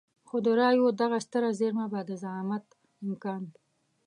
[0.27, 2.65] خو د رايو دغه ستره زېرمه به د زعامت
[3.05, 3.43] امکان.